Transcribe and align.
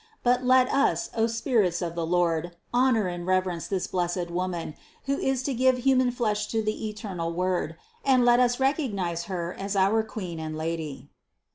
But 0.23 0.43
let 0.43 0.67
us, 0.73 1.11
O 1.15 1.27
spirits 1.27 1.79
of 1.79 1.93
the 1.93 2.07
Lord, 2.07 2.55
honor 2.73 3.05
and 3.05 3.27
reverence 3.27 3.67
this 3.67 3.85
blessed 3.85 4.31
Woman, 4.31 4.73
who 5.03 5.19
is 5.19 5.43
to 5.43 5.53
give 5.53 5.77
human 5.77 6.09
flesh 6.09 6.47
to 6.47 6.63
the 6.63 6.89
eternal 6.89 7.31
Word; 7.31 7.75
and 8.03 8.25
let 8.25 8.39
us 8.39 8.59
recognize 8.59 9.25
Her 9.25 9.53
as 9.53 9.75
our 9.75 10.01
Queen 10.01 10.39
and 10.39 10.57
Lady." 10.57 11.11